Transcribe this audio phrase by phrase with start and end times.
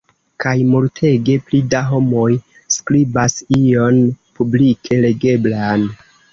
[0.43, 2.25] Kaj multege pli da homoj
[2.77, 4.03] skribas ion
[4.41, 5.89] publike legeblan.